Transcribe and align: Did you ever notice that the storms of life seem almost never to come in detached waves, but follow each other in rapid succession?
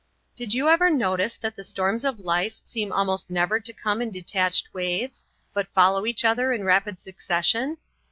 Did 0.35 0.55
you 0.55 0.67
ever 0.67 0.89
notice 0.89 1.35
that 1.37 1.55
the 1.55 1.63
storms 1.63 2.03
of 2.03 2.19
life 2.19 2.55
seem 2.63 2.91
almost 2.91 3.29
never 3.29 3.59
to 3.59 3.71
come 3.71 4.01
in 4.01 4.09
detached 4.09 4.73
waves, 4.73 5.27
but 5.53 5.67
follow 5.75 6.07
each 6.07 6.25
other 6.25 6.51
in 6.53 6.63
rapid 6.63 6.99
succession? 6.99 7.77